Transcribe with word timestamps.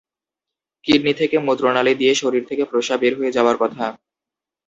Kidney 0.85 1.13
থেকে 1.13 1.35
মূত্রনালি 1.39 1.93
দিয়ে 1.95 2.13
শরীর 2.15 2.43
থেকে 2.49 2.63
প্রস্রাব 2.65 2.99
বের 3.01 3.13
হয়ে 3.19 3.35
যাওয়ার 3.37 3.57
কথা। 3.61 3.85